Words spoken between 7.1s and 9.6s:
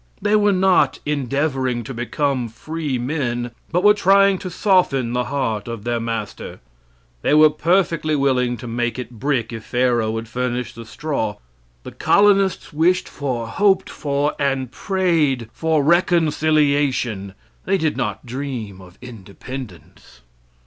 They were perfectly willing to make brick